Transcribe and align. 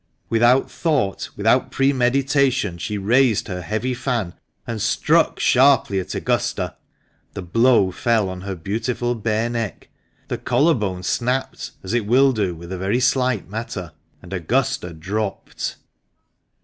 Without 0.31 0.71
thought, 0.71 1.29
without 1.37 1.69
premeditation, 1.69 2.79
she 2.79 2.97
raised 2.97 3.47
her 3.47 3.61
heavy 3.61 3.93
fan 3.93 4.33
and 4.65 4.81
struck 4.81 5.39
sharply 5.39 5.99
at 5.99 6.15
Augusta. 6.15 6.75
The 7.35 7.43
blow 7.43 7.91
fell 7.91 8.27
on 8.27 8.41
her 8.41 8.55
beautiful 8.55 9.13
bare 9.13 9.47
neck, 9.47 9.89
the 10.27 10.39
collar 10.39 10.73
bone 10.73 11.03
snapped, 11.03 11.69
as 11.83 11.93
it 11.93 12.07
will 12.07 12.31
do 12.31 12.55
with 12.55 12.71
a 12.71 12.79
very 12.79 12.99
slight 12.99 13.47
matter, 13.47 13.91
and 14.23 14.33
Augusta 14.33 14.91
dropped 14.91 15.75